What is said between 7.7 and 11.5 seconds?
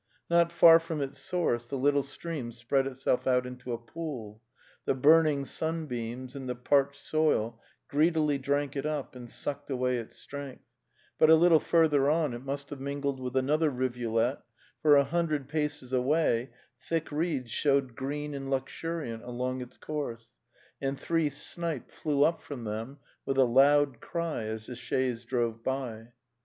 greedily drank it up and sucked away its strength; but a